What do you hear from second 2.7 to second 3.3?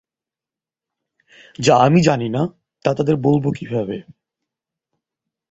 তা তাদের